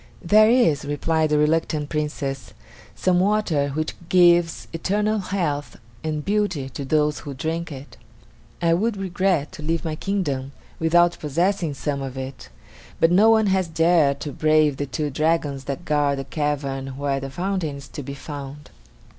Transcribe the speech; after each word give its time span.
"There 0.23 0.49
is," 0.49 0.83
replied 0.83 1.29
the 1.29 1.37
reluctant 1.37 1.89
Princess, 1.89 2.55
"some 2.95 3.19
water 3.19 3.69
which 3.69 3.93
gives 4.09 4.67
eternal 4.73 5.19
health 5.19 5.75
and 6.03 6.25
beauty 6.25 6.69
to 6.69 6.83
those 6.83 7.19
who 7.19 7.35
drink 7.35 7.71
it. 7.71 7.97
I 8.63 8.73
would 8.73 8.97
regret 8.97 9.51
to 9.51 9.61
leave 9.61 9.85
my 9.85 9.95
kingdom 9.95 10.53
without 10.79 11.19
possessing 11.19 11.75
some 11.75 12.01
of 12.01 12.17
it; 12.17 12.49
but 12.99 13.11
no 13.11 13.29
one 13.29 13.45
has 13.45 13.67
dared 13.67 14.19
to 14.21 14.31
brave 14.31 14.77
the 14.77 14.87
two 14.87 15.11
dragons 15.11 15.65
that 15.65 15.85
guard 15.85 16.17
the 16.17 16.23
cavern 16.23 16.97
where 16.97 17.19
the 17.19 17.29
fountain 17.29 17.75
is 17.75 17.87
to 17.89 18.01
be 18.01 18.15
found." 18.15 18.71